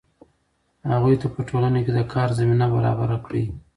[0.91, 3.45] هغوی ته په ټولنه کې د کار زمینه برابره کړئ.